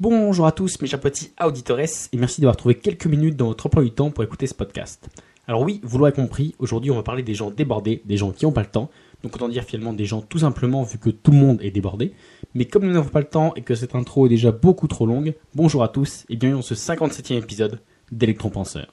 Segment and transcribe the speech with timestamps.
[0.00, 3.66] Bonjour à tous mes chers petits auditores et merci d'avoir trouvé quelques minutes dans votre
[3.66, 5.10] emploi du temps pour écouter ce podcast.
[5.46, 8.46] Alors oui, vous l'aurez compris, aujourd'hui on va parler des gens débordés, des gens qui
[8.46, 8.88] n'ont pas le temps,
[9.22, 12.14] donc autant dire finalement des gens tout simplement vu que tout le monde est débordé.
[12.54, 15.04] Mais comme nous n'avons pas le temps et que cette intro est déjà beaucoup trop
[15.04, 18.86] longue, bonjour à tous et bienvenue dans ce 57e épisode d'Electron-Penseur.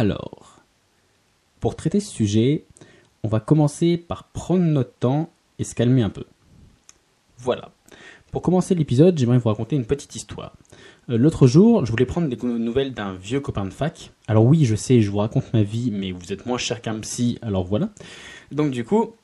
[0.00, 0.60] Alors,
[1.58, 2.62] pour traiter ce sujet,
[3.24, 6.22] on va commencer par prendre notre temps et se calmer un peu.
[7.36, 7.72] Voilà.
[8.30, 10.52] Pour commencer l'épisode, j'aimerais vous raconter une petite histoire.
[11.10, 14.12] Euh, L'autre jour, je voulais prendre des nouvelles d'un vieux copain de fac.
[14.28, 17.00] Alors oui, je sais, je vous raconte ma vie, mais vous êtes moins cher qu'un
[17.00, 17.90] psy, alors voilà.
[18.52, 19.14] Donc du coup,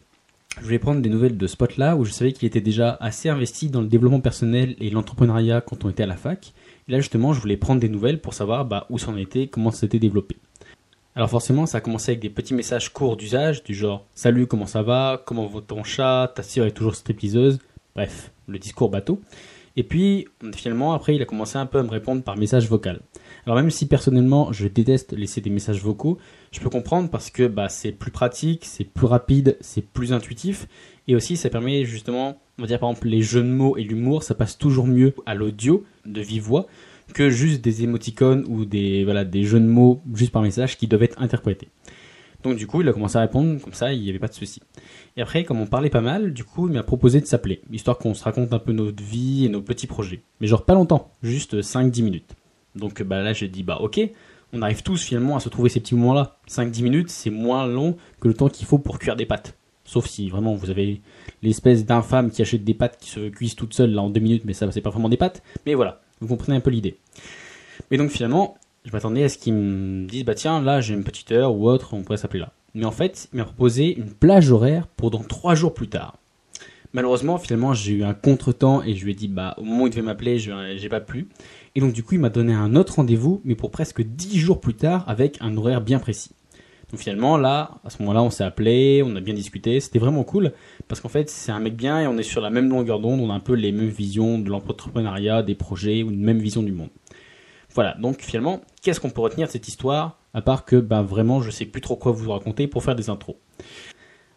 [0.58, 3.28] je voulais prendre des nouvelles de ce pote-là, où je savais qu'il était déjà assez
[3.28, 6.52] investi dans le développement personnel et l'entrepreneuriat quand on était à la fac.
[6.88, 9.70] Et là justement, je voulais prendre des nouvelles pour savoir bah, où c'en était, comment
[9.70, 10.36] ça s'était développé.
[11.16, 14.66] Alors forcément, ça a commencé avec des petits messages courts d'usage, du genre «Salut, comment
[14.66, 15.22] ça va?
[15.24, 16.32] Comment va ton chat?
[16.34, 17.60] Ta sœur est toujours stripteaseuse?»
[17.94, 19.20] Bref, le discours bateau.
[19.76, 20.26] Et puis,
[20.56, 23.00] finalement, après, il a commencé un peu à me répondre par message vocal.
[23.46, 26.18] Alors même si personnellement, je déteste laisser des messages vocaux,
[26.50, 30.66] je peux comprendre parce que bah, c'est plus pratique, c'est plus rapide, c'est plus intuitif,
[31.06, 33.82] et aussi ça permet justement, on va dire par exemple les jeux de mots et
[33.82, 36.66] l'humour, ça passe toujours mieux à l'audio de vive voix
[37.12, 40.86] que juste des émoticônes ou des, voilà, des jeux de mots juste par message qui
[40.86, 41.68] doivent être interprétés.
[42.42, 44.34] Donc du coup, il a commencé à répondre comme ça, il n'y avait pas de
[44.34, 44.60] souci.
[45.16, 47.96] Et après, comme on parlait pas mal, du coup, il m'a proposé de s'appeler, histoire
[47.96, 50.22] qu'on se raconte un peu notre vie et nos petits projets.
[50.40, 52.36] Mais genre pas longtemps, juste 5-10 minutes.
[52.74, 54.00] Donc bah là, j'ai dit, bah ok,
[54.52, 56.38] on arrive tous finalement à se trouver ces petits moments-là.
[56.48, 59.56] 5-10 minutes, c'est moins long que le temps qu'il faut pour cuire des pâtes.
[59.84, 61.00] Sauf si vraiment vous avez
[61.42, 64.42] l'espèce d'infâme qui achète des pâtes qui se cuisent toutes seules là en 2 minutes,
[64.44, 65.42] mais ça c'est pas vraiment des pâtes.
[65.66, 66.98] Mais voilà, vous comprenez un peu l'idée.
[67.90, 71.04] Mais donc finalement, je m'attendais à ce qu'ils me disent bah tiens là j'ai une
[71.04, 72.52] petite heure ou autre, on pourrait s'appeler là.
[72.74, 76.18] Mais en fait, il m'a proposé une plage horaire pour dans trois jours plus tard.
[76.92, 79.86] Malheureusement, finalement, j'ai eu un contretemps et je lui ai dit bah au moment où
[79.86, 81.28] il devait m'appeler, j'ai pas pu.
[81.74, 84.60] Et donc du coup, il m'a donné un autre rendez-vous, mais pour presque dix jours
[84.60, 86.30] plus tard, avec un horaire bien précis.
[86.90, 90.24] Donc finalement, là, à ce moment-là, on s'est appelé, on a bien discuté, c'était vraiment
[90.24, 90.52] cool,
[90.88, 93.20] parce qu'en fait, c'est un mec bien et on est sur la même longueur d'onde,
[93.20, 96.62] on a un peu les mêmes visions de l'entrepreneuriat, des projets, ou une même vision
[96.62, 96.90] du monde.
[97.74, 101.42] Voilà, donc finalement, qu'est-ce qu'on peut retenir de cette histoire, à part que, bah vraiment,
[101.42, 103.36] je sais plus trop quoi vous raconter pour faire des intros.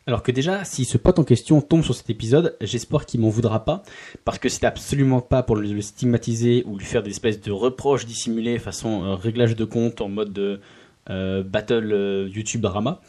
[0.08, 3.28] Alors que déjà, si ce pote en question tombe sur cet épisode, j'espère qu'il m'en
[3.28, 3.84] voudra pas,
[4.24, 8.06] parce que c'est absolument pas pour le stigmatiser ou lui faire des espèces de reproches
[8.06, 10.62] dissimulés façon euh, réglage de compte en mode de
[11.10, 13.02] euh, battle euh, YouTube drama.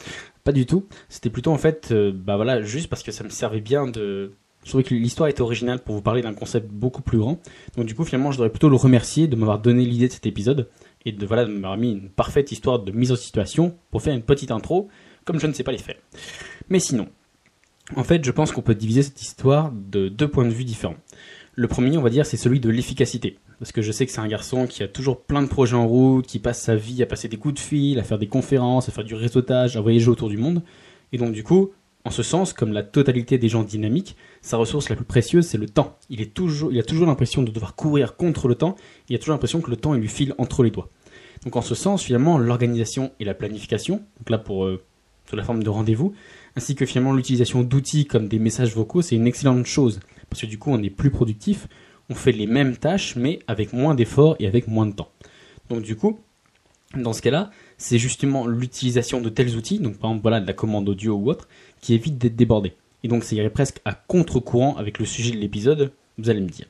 [0.44, 0.86] Pas du tout.
[1.08, 4.32] C'était plutôt en fait, euh, bah voilà, juste parce que ça me servait bien de.
[4.64, 7.40] Je trouvais que l'histoire était originale pour vous parler d'un concept beaucoup plus grand.
[7.76, 10.26] Donc du coup, finalement, je devrais plutôt le remercier de m'avoir donné l'idée de cet
[10.26, 10.68] épisode
[11.04, 14.14] et de voilà de m'avoir mis une parfaite histoire de mise en situation pour faire
[14.14, 14.88] une petite intro,
[15.24, 15.96] comme je ne sais pas les faire.
[16.68, 17.08] Mais sinon,
[17.96, 20.96] en fait, je pense qu'on peut diviser cette histoire de deux points de vue différents.
[21.54, 23.38] Le premier, on va dire, c'est celui de l'efficacité.
[23.58, 25.86] Parce que je sais que c'est un garçon qui a toujours plein de projets en
[25.86, 28.88] route, qui passe sa vie à passer des coups de fil, à faire des conférences,
[28.88, 30.62] à faire du réseautage, à voyager autour du monde.
[31.12, 31.72] Et donc, du coup,
[32.04, 35.58] en ce sens, comme la totalité des gens dynamiques, sa ressource la plus précieuse, c'est
[35.58, 35.98] le temps.
[36.08, 38.76] Il, est toujours, il a toujours l'impression de devoir courir contre le temps,
[39.08, 40.88] il a toujours l'impression que le temps, lui file entre les doigts.
[41.44, 44.82] Donc, en ce sens, finalement, l'organisation et la planification, donc là pour euh,
[45.28, 46.14] sous la forme de rendez-vous,
[46.56, 50.00] ainsi que finalement l'utilisation d'outils comme des messages vocaux, c'est une excellente chose.
[50.30, 51.68] Parce que du coup, on est plus productif,
[52.10, 55.10] on fait les mêmes tâches, mais avec moins d'efforts et avec moins de temps.
[55.68, 56.18] Donc du coup,
[56.96, 60.52] dans ce cas-là, c'est justement l'utilisation de tels outils, donc par exemple voilà, de la
[60.52, 61.48] commande audio ou autre,
[61.80, 62.72] qui évite d'être débordé.
[63.04, 66.48] Et donc ça irait presque à contre-courant avec le sujet de l'épisode, vous allez me
[66.48, 66.66] dire.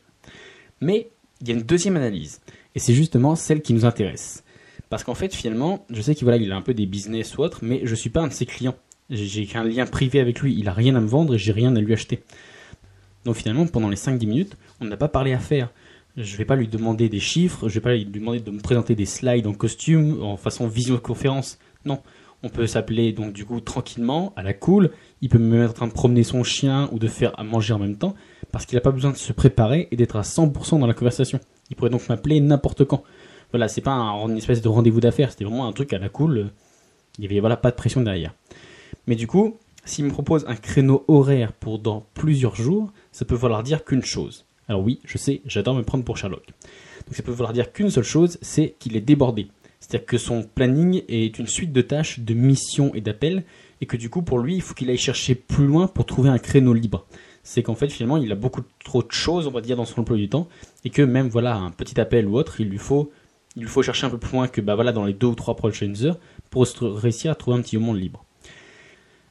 [0.81, 1.09] Mais
[1.41, 2.41] il y a une deuxième analyse,
[2.75, 4.45] et c'est justement celle qui nous intéresse.
[4.91, 7.43] Parce qu'en fait, finalement, je sais qu'il voilà, il a un peu des business ou
[7.43, 8.77] autre, mais je suis pas un de ses clients.
[9.11, 11.75] J'ai qu'un lien privé avec lui, il a rien à me vendre et j'ai rien
[11.77, 12.23] à lui acheter.
[13.25, 15.71] Donc finalement, pendant les 5-10 minutes, on n'a pas parlé affaires.
[16.17, 18.95] Je vais pas lui demander des chiffres, je vais pas lui demander de me présenter
[18.95, 21.59] des slides en costume, en façon visioconférence.
[21.85, 22.01] Non,
[22.43, 24.91] on peut s'appeler donc du coup tranquillement, à la cool.
[25.23, 27.73] Il peut me mettre en train de promener son chien ou de faire à manger
[27.75, 28.15] en même temps,
[28.53, 31.41] parce qu'il n'a pas besoin de se préparer et d'être à 100% dans la conversation.
[31.71, 33.03] Il pourrait donc m'appeler n'importe quand.
[33.51, 36.09] Voilà, c'est pas un, une espèce de rendez-vous d'affaires, c'était vraiment un truc à la
[36.09, 36.51] cool.
[37.19, 38.35] Il y avait voilà pas de pression derrière.
[39.07, 39.57] Mais du coup,
[39.89, 44.05] s'il me propose un créneau horaire pour dans plusieurs jours, ça peut vouloir dire qu'une
[44.05, 44.45] chose.
[44.69, 46.45] Alors oui, je sais, j'adore me prendre pour Sherlock.
[47.07, 49.49] Donc ça peut vouloir dire qu'une seule chose, c'est qu'il est débordé.
[49.81, 53.45] C'est-à-dire que son planning est une suite de tâches, de missions et d'appels,
[53.81, 56.29] et que du coup, pour lui, il faut qu'il aille chercher plus loin pour trouver
[56.29, 57.07] un créneau libre.
[57.43, 60.03] C'est qu'en fait, finalement, il a beaucoup trop de choses, on va dire, dans son
[60.03, 60.49] emploi du temps,
[60.85, 63.11] et que même, voilà, un petit appel ou autre, il lui faut,
[63.57, 65.35] il lui faut chercher un peu plus loin que, bah voilà, dans les deux ou
[65.35, 66.19] trois prochaines heures,
[66.51, 68.27] pour réussir à trouver un petit moment libre.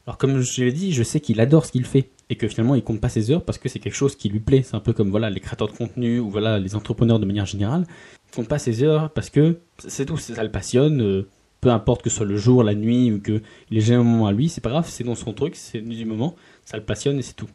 [0.07, 2.75] Alors, comme je l'ai dit, je sais qu'il adore ce qu'il fait, et que finalement,
[2.75, 4.63] il compte pas ses heures parce que c'est quelque chose qui lui plaît.
[4.63, 7.45] C'est un peu comme, voilà, les créateurs de contenu, ou voilà, les entrepreneurs de manière
[7.45, 7.85] générale.
[8.31, 11.27] Il compte pas ses heures parce que c'est tout, ça le passionne, euh,
[11.59, 14.31] peu importe que ce soit le jour, la nuit, ou qu'il ait un moment à
[14.31, 17.21] lui, c'est pas grave, c'est dans son truc, c'est du moment, ça le passionne et
[17.21, 17.49] c'est tout.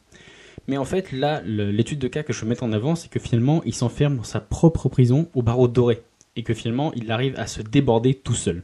[0.68, 3.18] Mais en fait, là, l'étude de cas que je veux mettre en avant, c'est que
[3.18, 6.02] finalement, il s'enferme dans sa propre prison au barreau doré.
[6.36, 8.62] Et que finalement, il arrive à se déborder tout seul.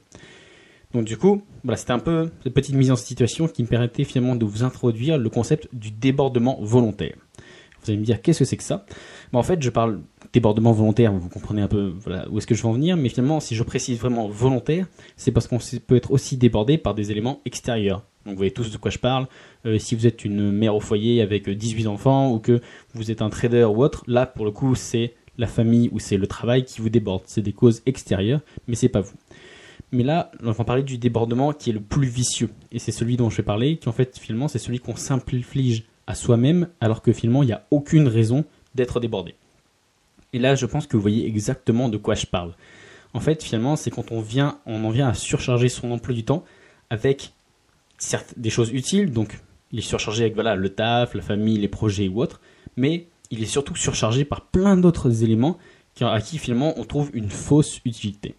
[0.95, 4.05] Donc du coup, voilà, c'était un peu cette petite mise en situation qui me permettait
[4.05, 7.15] finalement de vous introduire le concept du débordement volontaire.
[7.83, 8.85] Vous allez me dire, qu'est-ce que c'est que ça?
[9.33, 10.01] En fait, je parle
[10.33, 11.95] débordement volontaire, vous comprenez un peu
[12.31, 14.87] où est-ce que je veux en venir, mais finalement, si je précise vraiment volontaire,
[15.17, 18.05] c'est parce qu'on peut être aussi débordé par des éléments extérieurs.
[18.25, 19.27] Donc vous voyez tous de quoi je parle.
[19.65, 22.61] Euh, si vous êtes une mère au foyer avec 18 enfants ou que
[22.95, 26.19] vous êtes un trader ou autre, là pour le coup c'est la famille ou c'est
[26.19, 27.23] le travail qui vous déborde.
[27.27, 29.15] C'est des causes extérieures, mais c'est pas vous.
[29.91, 32.51] Mais là, on va parler du débordement qui est le plus vicieux.
[32.73, 35.85] Et c'est celui dont je vais parler, qui en fait finalement c'est celui qu'on s'inflige
[36.07, 38.45] à soi-même alors que finalement il n'y a aucune raison
[38.75, 39.35] d'être débordé.
[40.33, 42.55] Et là je pense que vous voyez exactement de quoi je parle.
[43.15, 46.25] En fait finalement c'est quand on vient, on en vient à surcharger son emploi du
[46.25, 46.45] temps
[46.91, 47.33] avec
[47.99, 49.41] certes des choses utiles, donc
[49.71, 52.41] il est surchargé avec voilà, le taf, la famille, les projets ou autres,
[52.77, 55.59] mais il est surtout surchargé par plein d'autres éléments
[56.01, 58.35] à qui finalement on trouve une fausse utilité.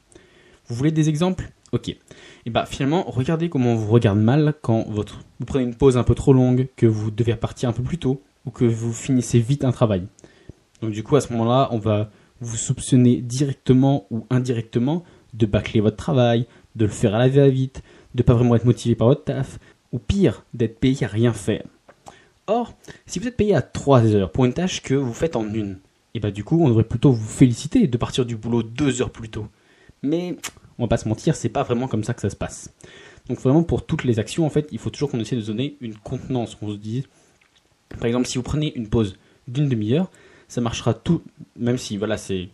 [0.69, 1.51] Vous voulez des exemples?
[1.71, 1.89] Ok.
[1.89, 1.98] Et
[2.45, 5.04] eh bah finalement, regardez comment on vous regarde mal quand vous
[5.45, 8.21] prenez une pause un peu trop longue, que vous devez repartir un peu plus tôt,
[8.45, 10.04] ou que vous finissez vite un travail.
[10.81, 15.81] Donc du coup, à ce moment-là, on va vous soupçonner directement ou indirectement de bâcler
[15.81, 16.45] votre travail,
[16.75, 17.81] de le faire à la va-vite,
[18.16, 19.60] de pas vraiment être motivé par votre taf,
[19.92, 21.63] ou pire, d'être payé à rien faire.
[22.48, 22.74] Or,
[23.06, 25.80] si vous êtes payé à 3 heures pour une tâche que vous faites en une,
[26.13, 29.12] et bah du coup, on devrait plutôt vous féliciter de partir du boulot 2 heures
[29.12, 29.48] plus tôt.
[30.01, 30.37] Mais
[30.77, 32.73] on va pas se mentir, c'est pas vraiment comme ça que ça se passe.
[33.27, 35.77] Donc vraiment pour toutes les actions, en fait, il faut toujours qu'on essaie de donner
[35.81, 36.57] une contenance.
[36.61, 37.05] On se dit,
[37.89, 39.17] par exemple, si vous prenez une pause
[39.47, 40.09] d'une demi-heure,
[40.47, 41.21] ça marchera tout,
[41.57, 42.49] même si voilà, c'est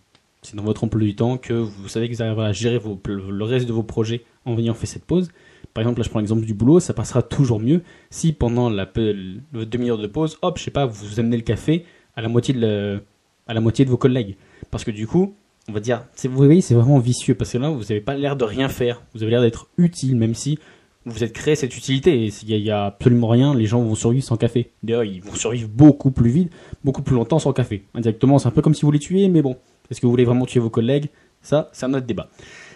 [0.53, 3.67] dans votre emploi du temps que vous savez que vous arriverez à gérer le reste
[3.67, 5.29] de vos projets en ayant fait cette pause.
[5.73, 8.85] Par exemple, là je prends l'exemple du boulot, ça passera toujours mieux si pendant la,
[8.85, 13.01] demi-heure de pause, hop, je sais pas, vous amenez le café à la moitié de,
[13.47, 14.37] à la moitié de vos collègues.
[14.71, 15.35] Parce que du coup,
[15.67, 18.35] on va dire, vous voyez, c'est vraiment vicieux parce que là, vous n'avez pas l'air
[18.35, 19.01] de rien faire.
[19.13, 20.59] Vous avez l'air d'être utile, même si
[21.05, 22.29] vous êtes créé cette utilité.
[22.43, 24.71] Il n'y a, absolument rien, les gens vont survivre sans café.
[24.83, 26.51] D'ailleurs, ils vont survivre beaucoup plus vite,
[26.83, 27.83] beaucoup plus longtemps sans café.
[27.93, 29.57] Indirectement, c'est un peu comme si vous les tuiez, mais bon,
[29.89, 31.09] est-ce que vous voulez vraiment tuer vos collègues?
[31.41, 32.29] Ça, c'est un autre débat.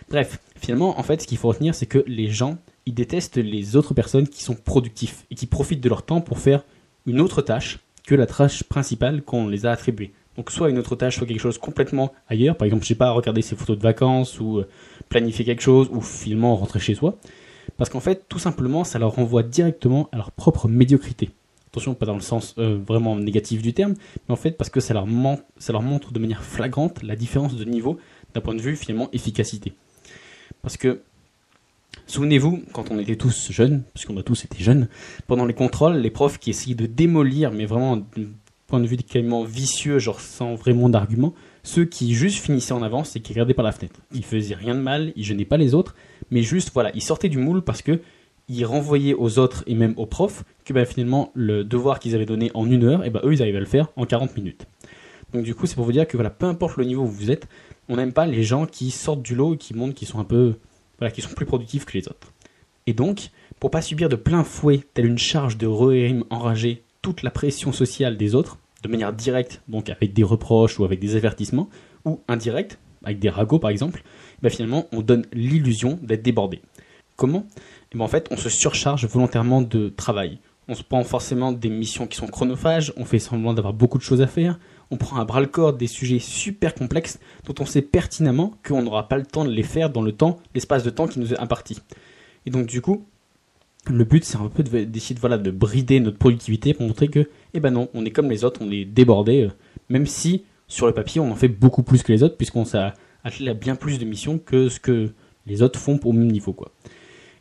[0.10, 3.76] Bref, finalement, en fait, ce qu'il faut retenir, c'est que les gens, ils détestent les
[3.76, 6.64] autres personnes qui sont productifs et qui profitent de leur temps pour faire
[7.06, 10.12] une autre tâche que la tâche principale qu'on les a attribuées.
[10.40, 12.56] Donc soit une autre tâche, soit quelque chose complètement ailleurs.
[12.56, 14.70] Par exemple, je sais pas, regarder ses photos de vacances ou euh,
[15.10, 17.18] planifier quelque chose ou finalement rentrer chez soi.
[17.76, 21.32] Parce qu'en fait, tout simplement, ça leur renvoie directement à leur propre médiocrité.
[21.68, 23.96] Attention, pas dans le sens euh, vraiment négatif du terme,
[24.30, 25.06] mais en fait parce que ça leur,
[25.58, 28.00] ça leur montre de manière flagrante la différence de niveau
[28.34, 29.74] d'un point de vue finalement efficacité.
[30.62, 31.02] Parce que,
[32.08, 34.88] souvenez-vous, quand on était tous jeunes, parce qu'on a tous été jeunes,
[35.28, 38.02] pendant les contrôles, les profs qui essayaient de démolir, mais vraiment
[38.70, 41.34] point de vue carrément vicieux, genre sans vraiment d'argument,
[41.64, 44.00] ceux qui juste finissaient en avance et qui regardaient par la fenêtre.
[44.14, 45.96] Ils faisaient rien de mal, ils gênaient pas les autres,
[46.32, 48.00] mais juste, voilà, ils sortaient du moule parce que
[48.48, 52.26] ils renvoyaient aux autres et même aux profs que bah, finalement le devoir qu'ils avaient
[52.26, 54.66] donné en une heure, et bah, eux ils arrivaient à le faire en 40 minutes.
[55.34, 57.32] Donc du coup c'est pour vous dire que voilà, peu importe le niveau où vous
[57.32, 57.48] êtes,
[57.88, 60.24] on n'aime pas les gens qui sortent du lot et qui montrent qu'ils sont un
[60.24, 60.56] peu,
[60.98, 62.34] voilà, qui sont plus productifs que les autres.
[62.88, 67.24] Et donc, pour pas subir de plein fouet, telle une charge de rehim enragé, toute
[67.24, 71.16] la pression sociale des autres, de manière directe, donc avec des reproches ou avec des
[71.16, 71.70] avertissements,
[72.06, 74.04] ou indirecte, avec des ragots par exemple,
[74.42, 76.62] bah finalement on donne l'illusion d'être débordé.
[77.16, 77.46] Comment?
[77.92, 80.40] Et ben en fait, on se surcharge volontairement de travail.
[80.68, 84.04] On se prend forcément des missions qui sont chronophages, on fait semblant d'avoir beaucoup de
[84.04, 84.60] choses à faire,
[84.92, 88.84] on prend à bras le corps des sujets super complexes dont on sait pertinemment qu'on
[88.84, 91.34] n'aura pas le temps de les faire dans le temps, l'espace de temps qui nous
[91.34, 91.80] est imparti.
[92.46, 93.08] Et donc du coup,
[93.88, 97.30] le but c'est un peu d'essayer de, voilà, de brider notre productivité pour montrer que,
[97.54, 99.52] eh ben non, on est comme les autres, on est débordé, euh,
[99.90, 102.92] même si sur le papier on en fait beaucoup plus que les autres puisqu'on s'est
[103.24, 105.12] attelé à bien plus de missions que ce que
[105.46, 106.72] les autres font au même niveau quoi.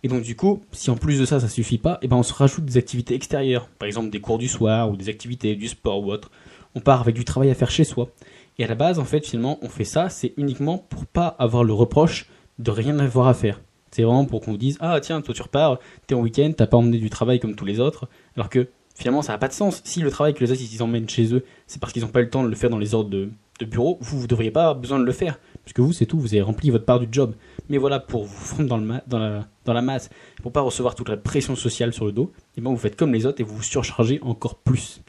[0.02, 2.22] Et donc du coup, si en plus de ça, ça suffit pas, eh ben on
[2.22, 5.68] se rajoute des activités extérieures, par exemple des cours du soir ou des activités du
[5.68, 6.30] sport ou autre.
[6.74, 8.10] On part avec du travail à faire chez soi.
[8.58, 11.64] Et à la base, en fait, finalement, on fait ça, c'est uniquement pour pas avoir
[11.64, 12.28] le reproche
[12.58, 13.60] de rien avoir à faire.
[13.90, 16.66] C'est vraiment pour qu'on vous dise ah tiens toi tu repars, t'es en week-end, t'as
[16.66, 19.52] pas emmené du travail comme tous les autres, alors que finalement ça n'a pas de
[19.52, 19.80] sens.
[19.84, 22.20] Si le travail que les autres ils emmènent chez eux, c'est parce qu'ils n'ont pas
[22.20, 23.30] eu le temps de le faire dans les ordres de,
[23.64, 26.34] bureau, vous vous devriez pas avoir besoin de le faire, puisque vous c'est tout, vous
[26.34, 27.34] avez rempli votre part du job.
[27.68, 30.10] Mais voilà pour vous fondre dans, le dans, la, dans la masse,
[30.42, 32.94] pour pas recevoir toute la pression sociale sur le dos, et eh ben vous faites
[32.94, 35.00] comme les autres et vous vous surchargez encore plus.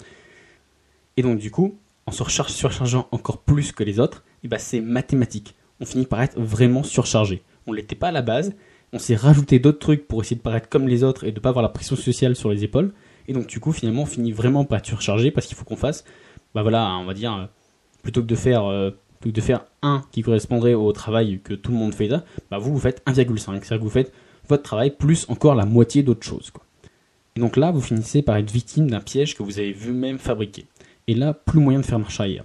[1.18, 4.58] Et donc du coup, en se surchargeant encore plus que les autres, et eh ben
[4.58, 5.56] c'est mathématique.
[5.80, 7.44] On finit par être vraiment surchargé.
[7.68, 8.56] On l'était pas à la base,
[8.94, 11.50] on s'est rajouté d'autres trucs pour essayer de paraître comme les autres et de pas
[11.50, 12.94] avoir la pression sociale sur les épaules.
[13.28, 15.76] Et donc du coup finalement on finit vraiment par être surchargé parce qu'il faut qu'on
[15.76, 16.04] fasse,
[16.56, 17.46] bah voilà, on va dire, euh,
[18.02, 21.54] plutôt que de faire euh, plutôt que de faire 1 qui correspondrait au travail que
[21.54, 23.38] tout le monde fait là, bah vous vous faites 1,5.
[23.38, 24.12] C'est-à-dire que vous faites
[24.48, 26.52] votre travail plus encore la moitié d'autre chose.
[27.36, 30.66] Et donc là, vous finissez par être victime d'un piège que vous avez vous-même fabriqué.
[31.08, 32.44] Et là, plus moyen de faire marche arrière.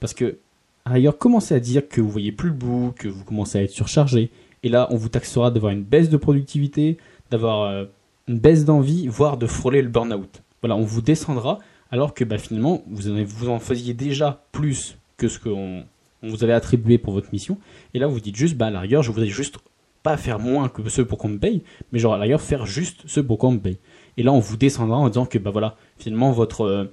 [0.00, 0.38] Parce que,
[0.84, 3.70] ailleurs, commencez à dire que vous voyez plus le bout, que vous commencez à être
[3.70, 4.30] surchargé,
[4.64, 6.96] et là, on vous taxera d'avoir une baisse de productivité,
[7.30, 7.84] d'avoir euh,
[8.26, 10.42] une baisse d'envie, voire de frôler le burn-out.
[10.62, 11.58] Voilà, on vous descendra,
[11.90, 15.84] alors que bah, finalement, vous en, faisiez déjà plus que ce qu'on
[16.22, 17.58] vous avait attribué pour votre mission.
[17.92, 19.58] Et là, vous dites juste, bah, à la je voudrais juste
[20.02, 22.64] pas faire moins que ceux pour qu'on me paye, mais genre à la rigueur faire
[22.64, 23.78] juste ce pour qu'on me paye.
[24.16, 26.84] Et là, on vous descendra en disant que bah voilà, finalement votre euh,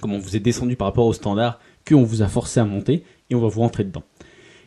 [0.00, 3.04] comment on vous est descendu par rapport au standard qu'on vous a forcé à monter
[3.30, 4.02] et on va vous rentrer dedans.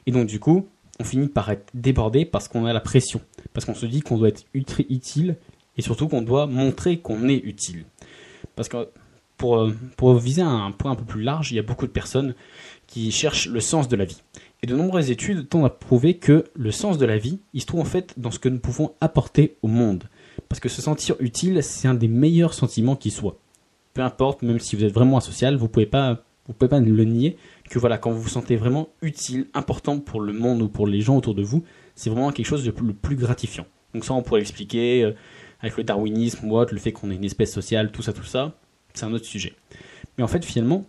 [0.05, 0.67] Et donc du coup,
[0.99, 3.21] on finit par être débordé parce qu'on a la pression,
[3.53, 5.37] parce qu'on se dit qu'on doit être utile
[5.77, 7.85] et surtout qu'on doit montrer qu'on est utile.
[8.55, 8.89] Parce que
[9.37, 11.91] pour, euh, pour viser un point un peu plus large, il y a beaucoup de
[11.91, 12.35] personnes
[12.87, 14.21] qui cherchent le sens de la vie.
[14.61, 17.65] Et de nombreuses études tendent à prouver que le sens de la vie, il se
[17.65, 20.03] trouve en fait dans ce que nous pouvons apporter au monde.
[20.49, 23.37] Parce que se sentir utile, c'est un des meilleurs sentiments qui soit.
[23.93, 27.03] Peu importe, même si vous êtes vraiment asocial, vous pouvez pas, vous pouvez pas le
[27.05, 27.37] nier
[27.69, 30.99] que voilà, quand vous vous sentez vraiment utile, important pour le monde ou pour les
[30.99, 31.63] gens autour de vous,
[31.93, 33.67] c'est vraiment quelque chose de le plus gratifiant.
[33.93, 35.11] Donc ça, on pourrait l'expliquer euh,
[35.61, 38.57] avec le darwinisme le fait qu'on est une espèce sociale, tout ça, tout ça,
[38.95, 39.53] c'est un autre sujet.
[40.17, 40.85] Mais en fait, finalement,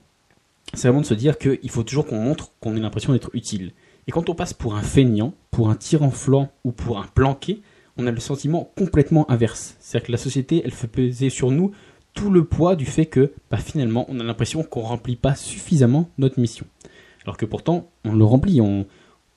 [0.73, 3.73] c'est vraiment de se dire qu'il faut toujours qu'on montre qu'on ait l'impression d'être utile.
[4.07, 5.76] Et quand on passe pour un feignant, pour un
[6.11, 7.61] flanc ou pour un planqué,
[7.99, 9.76] on a le sentiment complètement inverse.
[9.79, 11.73] C'est-à-dire que la société, elle fait peser sur nous
[12.14, 16.09] tout le poids du fait que bah, finalement on a l'impression qu'on remplit pas suffisamment
[16.19, 16.67] notre mission.
[17.25, 18.87] Alors que pourtant on le remplit, on,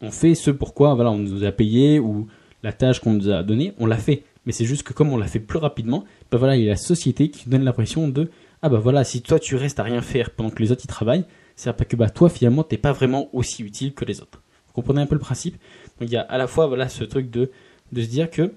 [0.10, 2.28] fait ce pourquoi voilà, on nous a payé ou
[2.62, 4.24] la tâche qu'on nous a donnée, on l'a fait.
[4.46, 6.72] Mais c'est juste que comme on l'a fait plus rapidement, bah voilà, il y a
[6.72, 8.30] la société qui donne l'impression de
[8.62, 10.88] ah bah voilà, si toi tu restes à rien faire pendant que les autres y
[10.88, 11.26] travaillent,
[11.56, 14.42] c'est pas que bah toi finalement t'es pas vraiment aussi utile que les autres.
[14.68, 15.56] Vous comprenez un peu le principe?
[16.00, 17.52] Donc il y a à la fois voilà ce truc de,
[17.94, 18.52] de se dire que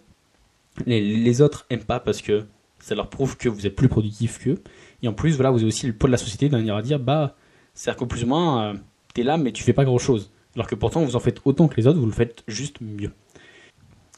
[0.84, 2.44] les, les autres aiment pas parce que
[2.86, 4.62] ça leur prouve que vous êtes plus productif qu'eux.
[5.02, 7.00] Et en plus, voilà, vous avez aussi le poids de la société d'un à dire,
[7.00, 7.34] bah,
[7.74, 8.74] c'est-à-dire que plus ou moins, euh,
[9.12, 10.30] t'es là, mais tu fais pas grand-chose.
[10.54, 13.10] Alors que pourtant, vous en faites autant que les autres, vous le faites juste mieux.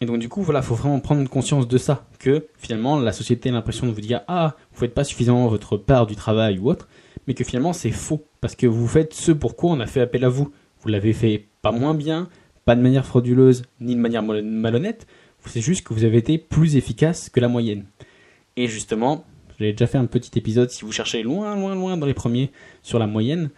[0.02, 3.48] Et donc du coup, voilà, faut vraiment prendre conscience de ça, que finalement, la société
[3.48, 6.68] a l'impression de vous dire, ah, vous faites pas suffisamment votre part du travail ou
[6.68, 6.88] autre,
[7.26, 10.26] mais que finalement, c'est faux, parce que vous faites ce pourquoi on a fait appel
[10.26, 10.52] à vous.
[10.82, 12.28] Vous l'avez fait pas moins bien,
[12.66, 15.06] pas de manière frauduleuse, ni de manière malhonnête,
[15.48, 17.84] c'est juste que vous avez été plus efficace que la moyenne.
[18.58, 19.24] Et justement,
[19.60, 22.50] j'ai déjà fait un petit épisode si vous cherchez loin, loin, loin dans les premiers
[22.82, 23.50] sur la moyenne.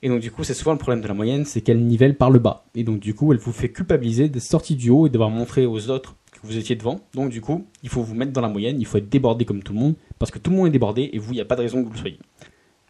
[0.00, 2.30] Et donc du coup, c'est souvent le problème de la moyenne, c'est qu'elle nivelle par
[2.30, 2.64] le bas.
[2.76, 5.66] Et donc du coup, elle vous fait culpabiliser d'être sorti du haut et d'avoir montré
[5.66, 7.00] aux autres que vous étiez devant.
[7.14, 9.60] Donc du coup, il faut vous mettre dans la moyenne, il faut être débordé comme
[9.60, 11.44] tout le monde, parce que tout le monde est débordé et vous, il n'y a
[11.44, 12.20] pas de raison que vous le soyez.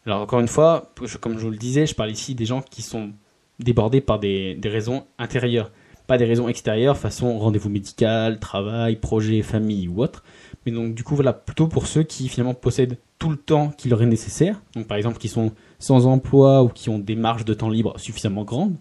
[0.05, 2.83] Alors encore une fois, comme je vous le disais, je parle ici des gens qui
[2.83, 3.09] sont
[3.57, 5.71] débordés par des, des raisons intérieures,
[6.05, 10.23] pas des raisons extérieures, façon rendez-vous médical, travail, projet, famille ou autre.
[10.65, 13.87] Mais donc du coup voilà, plutôt pour ceux qui finalement possèdent tout le temps qui
[13.87, 17.45] leur est nécessaire, donc par exemple qui sont sans emploi ou qui ont des marges
[17.45, 18.75] de temps libre suffisamment grandes.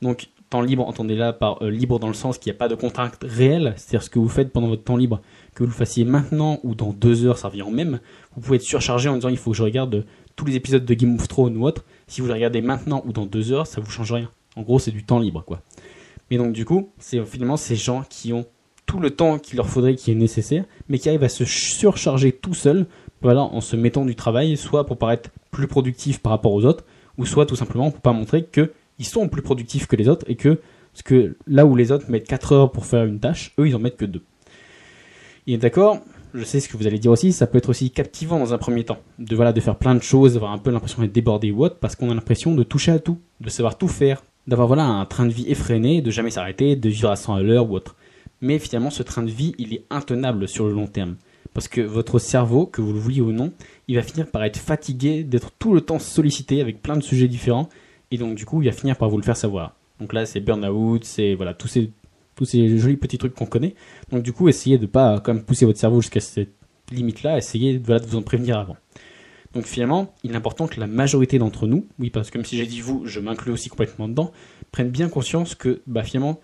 [0.00, 2.68] Donc temps libre, entendez là par euh, libre dans le sens qu'il n'y a pas
[2.68, 5.20] de contrainte réelle, c'est-à-dire ce que vous faites pendant votre temps libre,
[5.54, 8.00] que vous le fassiez maintenant ou dans deux heures, ça revient en même.
[8.34, 10.06] Vous pouvez être surchargé en disant il faut que je regarde
[10.36, 11.84] tous les épisodes de Game of Thrones ou autre.
[12.06, 14.30] Si vous les regardez maintenant ou dans deux heures, ça vous change rien.
[14.56, 15.60] En gros, c'est du temps libre, quoi.
[16.30, 18.46] Mais donc du coup, c'est finalement ces gens qui ont
[18.88, 22.32] tout le temps qu'il leur faudrait qui est nécessaire, mais qui arrive à se surcharger
[22.32, 22.86] tout seul,
[23.20, 26.84] voilà, en se mettant du travail, soit pour paraître plus productif par rapport aux autres,
[27.18, 30.36] ou soit tout simplement pour pas montrer qu'ils sont plus productifs que les autres et
[30.36, 30.60] que,
[30.92, 33.76] parce que là où les autres mettent 4 heures pour faire une tâche, eux ils
[33.76, 34.22] en mettent que 2.
[35.48, 35.98] Et d'accord,
[36.32, 38.58] je sais ce que vous allez dire aussi, ça peut être aussi captivant dans un
[38.58, 41.50] premier temps, de voilà, de faire plein de choses, d'avoir un peu l'impression d'être débordé
[41.50, 44.66] ou autre, parce qu'on a l'impression de toucher à tout, de savoir tout faire, d'avoir
[44.66, 47.70] voilà un train de vie effréné, de jamais s'arrêter, de vivre à 100 à l'heure
[47.70, 47.96] ou autre
[48.40, 51.16] mais finalement ce train de vie il est intenable sur le long terme.
[51.54, 53.52] Parce que votre cerveau, que vous le vouliez ou non,
[53.88, 57.28] il va finir par être fatigué d'être tout le temps sollicité avec plein de sujets
[57.28, 57.68] différents,
[58.10, 59.74] et donc du coup il va finir par vous le faire savoir.
[59.98, 61.90] Donc là c'est burn-out, c'est voilà tous ces
[62.38, 63.74] tous ces jolis petits trucs qu'on connaît.
[64.10, 66.54] Donc du coup, essayez de pas comme pousser votre cerveau jusqu'à cette
[66.92, 68.76] limite-là, essayez voilà, de vous en prévenir avant.
[69.54, 72.56] Donc finalement, il est important que la majorité d'entre nous, oui, parce que comme si
[72.56, 74.30] j'ai dit vous, je m'inclus aussi complètement dedans,
[74.70, 76.38] prennent bien conscience que bah, finalement,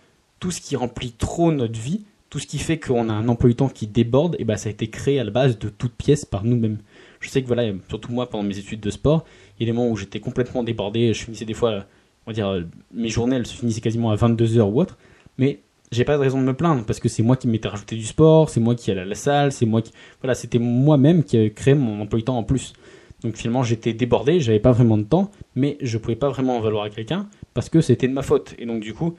[0.45, 3.49] tout ce qui remplit trop notre vie, tout ce qui fait qu'on a un emploi
[3.49, 5.95] du temps qui déborde, et bah, ça a été créé à la base de toutes
[5.95, 6.81] pièces par nous-mêmes.
[7.21, 9.25] Je sais que voilà, surtout moi, pendant mes études de sport,
[9.59, 11.87] il y a des moments où j'étais complètement débordé, je finissais des fois,
[12.27, 14.99] on va dire, mes journées, elles se finissaient quasiment à 22h ou autre,
[15.39, 15.61] mais
[15.91, 18.05] j'ai pas de raison de me plaindre parce que c'est moi qui m'étais rajouté du
[18.05, 21.39] sport, c'est moi qui allais à la salle, c'est moi qui voilà, c'était moi-même qui
[21.39, 22.75] avais créé mon emploi du temps en plus.
[23.23, 26.61] Donc finalement, j'étais débordé, j'avais pas vraiment de temps, mais je pouvais pas vraiment en
[26.61, 28.55] valoir à quelqu'un parce que c'était de ma faute.
[28.59, 29.17] Et donc du coup,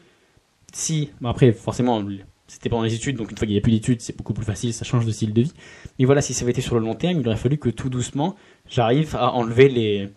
[0.76, 2.04] si bon après forcément
[2.48, 4.46] c'était pendant les études, donc une fois qu'il n'y a plus d'études, c'est beaucoup plus
[4.46, 5.54] facile, ça change de style de vie.
[5.98, 7.90] Mais voilà, si ça avait été sur le long terme, il aurait fallu que tout
[7.90, 8.36] doucement,
[8.70, 10.10] j'arrive à enlever les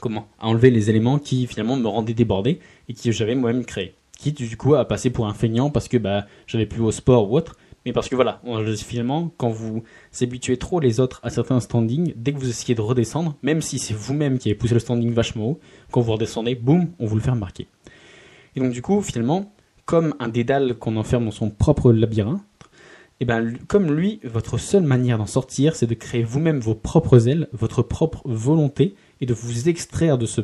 [0.00, 3.94] comment à enlever les éléments qui finalement me rendaient débordé et qui j'avais moi-même créé
[4.16, 7.30] quitte du coup à passer pour un feignant parce que bah, j'avais plus au sport
[7.30, 7.56] ou autre.
[7.84, 8.40] Mais parce que voilà,
[8.78, 9.82] finalement, quand vous
[10.22, 13.78] habituez trop les autres à certains standings, dès que vous essayez de redescendre, même si
[13.78, 17.16] c'est vous-même qui avez poussé le standing vachement haut, quand vous redescendez, boum, on vous
[17.16, 17.66] le fait remarquer.
[18.56, 19.52] Et donc du coup, finalement,
[19.86, 22.42] comme un dédale qu'on enferme dans son propre labyrinthe,
[23.20, 27.28] et ben, comme lui, votre seule manière d'en sortir, c'est de créer vous-même vos propres
[27.28, 30.40] ailes, votre propre volonté, et de vous extraire de ce,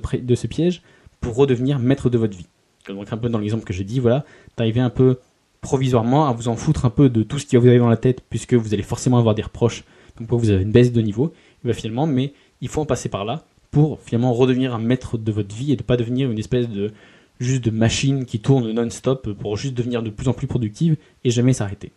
[0.46, 0.82] piège
[1.20, 2.46] pour redevenir maître de votre vie.
[2.88, 4.24] Donc un peu dans l'exemple que j'ai dit, voilà,
[4.56, 5.18] d'arriver un peu
[5.60, 7.96] provisoirement à vous en foutre un peu de tout ce qui vous arriver dans la
[7.96, 9.84] tête, puisque vous allez forcément avoir des reproches,
[10.18, 11.32] donc vous avez une baisse de niveau,
[11.72, 15.54] finalement, mais il faut en passer par là pour finalement redevenir un maître de votre
[15.54, 16.92] vie et de pas devenir une espèce de
[17.40, 21.30] juste de machine qui tourne non-stop pour juste devenir de plus en plus productive et
[21.30, 21.92] jamais s'arrêter.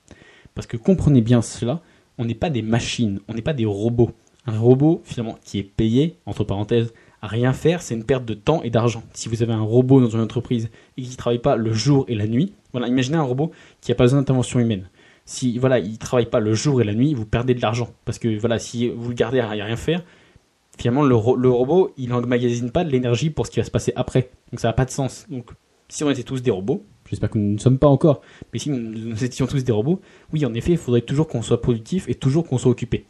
[0.56, 1.82] Parce que comprenez bien cela,
[2.18, 4.12] on n'est pas des machines, on n'est pas des robots.
[4.46, 8.62] Un robot finalement qui est payé, entre parenthèses, rien faire, c'est une perte de temps
[8.64, 9.04] et d'argent.
[9.14, 12.06] Si vous avez un robot dans une entreprise et qui ne travaille pas le jour
[12.08, 14.90] et la nuit, voilà, imaginez un robot qui n'a pas besoin d'intervention humaine.
[15.26, 18.20] Si voilà, il travaille pas le jour et la nuit, vous perdez de l'argent parce
[18.20, 20.04] que voilà, si vous le gardez à rien faire,
[20.78, 24.30] finalement le, robot, il n'emmagasine pas de l'énergie pour ce qui va se passer après.
[24.52, 25.26] Donc ça n'a pas de sens.
[25.30, 25.52] Donc
[25.90, 28.70] si on était tous des robots, j'espère que nous ne sommes pas encore, mais si
[28.70, 30.02] nous étions tous des robots,
[30.34, 33.06] oui, en effet, il faudrait toujours qu'on soit productif et toujours qu'on soit occupé.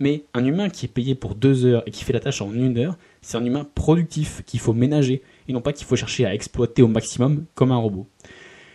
[0.00, 2.52] Mais un humain qui est payé pour deux heures et qui fait la tâche en
[2.52, 6.26] une heure, c'est un humain productif qu'il faut ménager et non pas qu'il faut chercher
[6.26, 8.08] à exploiter au maximum comme un robot.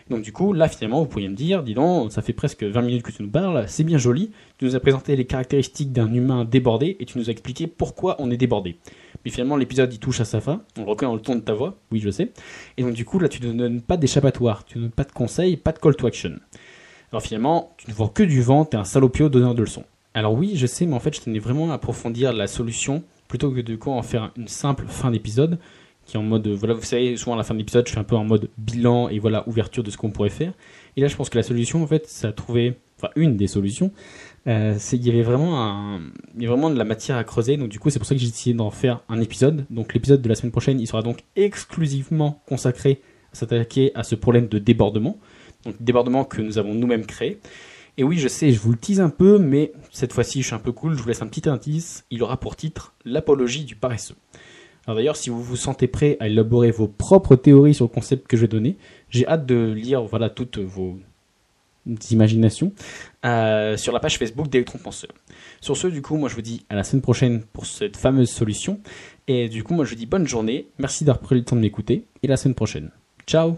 [0.09, 2.81] Donc du coup, là finalement, vous pourriez me dire, dis donc, ça fait presque 20
[2.81, 6.11] minutes que tu nous parles, c'est bien joli, tu nous as présenté les caractéristiques d'un
[6.11, 8.77] humain débordé et tu nous as expliqué pourquoi on est débordé.
[9.23, 11.41] Mais finalement, l'épisode il touche à sa fin, on le reconnaît dans le ton de
[11.41, 12.31] ta voix, oui je sais,
[12.77, 15.11] et donc du coup, là tu ne donnes pas d'échappatoire, tu ne donnes pas de
[15.11, 16.39] conseils, pas de call to action.
[17.11, 19.85] Alors finalement, tu ne vends que du vent, t'es un salopio donneur de leçons.
[20.13, 23.51] Alors oui, je sais, mais en fait, je tenais vraiment à approfondir la solution plutôt
[23.51, 25.59] que de quoi en faire une simple fin d'épisode
[26.09, 27.99] qui est en mode voilà vous savez souvent à la fin de l'épisode je fais
[27.99, 30.53] un peu en mode bilan et voilà ouverture de ce qu'on pourrait faire.
[30.97, 33.47] Et là je pense que la solution en fait ça a trouvé enfin une des
[33.47, 33.91] solutions
[34.47, 35.99] euh, c'est il y avait vraiment
[36.35, 37.57] il y a vraiment de la matière à creuser.
[37.57, 39.65] Donc du coup c'est pour ça que j'ai décidé d'en faire un épisode.
[39.69, 44.15] Donc l'épisode de la semaine prochaine il sera donc exclusivement consacré à s'attaquer à ce
[44.15, 45.19] problème de débordement.
[45.63, 47.39] Donc débordement que nous avons nous-mêmes créé.
[47.97, 50.55] Et oui, je sais, je vous le tease un peu, mais cette fois-ci, je suis
[50.55, 52.05] un peu cool, je vous laisse un petit indice.
[52.11, 54.15] Il aura pour titre L'apologie du paresseux.
[54.95, 58.37] D'ailleurs, si vous vous sentez prêt à élaborer vos propres théories sur le concept que
[58.37, 58.77] je vais donner,
[59.09, 60.97] j'ai hâte de lire voilà toutes vos
[62.11, 62.73] imaginations
[63.25, 65.11] euh, sur la page Facebook d'Electron Penseur.
[65.61, 68.29] Sur ce, du coup, moi je vous dis à la semaine prochaine pour cette fameuse
[68.29, 68.79] solution.
[69.27, 71.61] Et du coup, moi je vous dis bonne journée, merci d'avoir pris le temps de
[71.61, 72.91] m'écouter, et la semaine prochaine.
[73.27, 73.57] Ciao